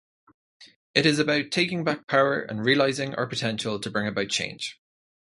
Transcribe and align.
It 0.95 1.05
is 1.05 1.19
about 1.19 1.51
taking 1.51 1.83
back 1.83 2.07
power 2.07 2.41
and 2.41 2.65
realising 2.65 3.13
our 3.13 3.27
potential 3.27 3.77
to 3.79 3.91
bring 3.91 4.07
about 4.07 4.29
change. 4.29 4.81